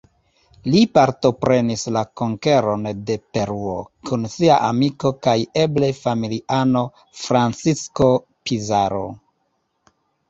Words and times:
Li 0.75 0.79
partoprenis 0.97 1.83
la 1.97 2.01
konkeron 2.21 2.87
de 3.09 3.17
Peruo, 3.37 3.75
kun 4.11 4.25
sia 4.37 4.55
amiko 4.69 5.11
kaj 5.29 5.35
eble 5.65 5.91
familiano 6.01 6.83
Francisco 7.25 8.09
Pizarro. 8.49 9.05